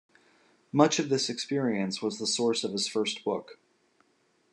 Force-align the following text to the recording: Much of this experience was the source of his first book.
Much 0.71 0.97
of 0.97 1.09
this 1.09 1.29
experience 1.29 2.01
was 2.01 2.17
the 2.17 2.25
source 2.25 2.63
of 2.63 2.71
his 2.71 2.87
first 2.87 3.23
book. 3.23 3.59